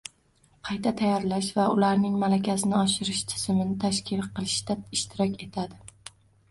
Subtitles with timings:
[0.69, 6.13] qayta tayyorlash va ularning malakasini oshirish tizimini tashkil qilishda ishtirok etadi;